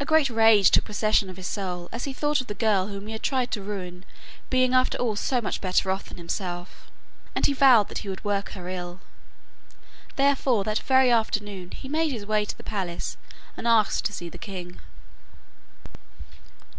A 0.00 0.06
great 0.06 0.30
rage 0.30 0.70
took 0.70 0.86
possession 0.86 1.28
of 1.28 1.36
his 1.36 1.46
soul 1.46 1.90
as 1.92 2.04
he 2.04 2.14
thought 2.14 2.40
of 2.40 2.46
the 2.46 2.54
girl 2.54 2.86
whom 2.86 3.04
he 3.06 3.12
had 3.12 3.22
tried 3.22 3.50
to 3.50 3.62
ruin 3.62 4.06
being 4.48 4.72
after 4.72 4.96
all 4.96 5.14
so 5.14 5.42
much 5.42 5.60
better 5.60 5.90
off 5.90 6.06
than 6.08 6.16
himself, 6.16 6.90
and 7.34 7.44
he 7.44 7.52
vowed 7.52 7.88
that 7.88 7.98
he 7.98 8.08
would 8.08 8.24
work 8.24 8.52
her 8.52 8.70
ill. 8.70 9.00
Therefore 10.16 10.64
that 10.64 10.78
very 10.78 11.10
afternoon 11.10 11.72
he 11.72 11.86
made 11.86 12.12
his 12.12 12.24
way 12.24 12.46
to 12.46 12.56
the 12.56 12.62
palace 12.64 13.18
and 13.54 13.68
asked 13.68 14.06
to 14.06 14.12
see 14.14 14.30
the 14.30 14.38
king. 14.38 14.80